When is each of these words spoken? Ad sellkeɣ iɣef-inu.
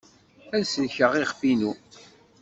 Ad 0.55 0.63
sellkeɣ 0.71 1.11
iɣef-inu. 1.21 1.71